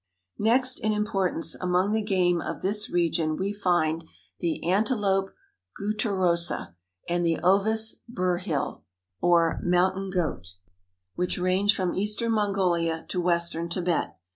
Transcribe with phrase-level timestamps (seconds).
[0.39, 4.03] Next in importance among the game of this region we find
[4.39, 5.29] the Antilope
[5.79, 6.73] gutturosa
[7.07, 8.81] and the Ovis burhil,
[9.21, 10.55] or "mountain goat,"
[11.13, 14.17] which range from eastern Mongolia to western Tibet.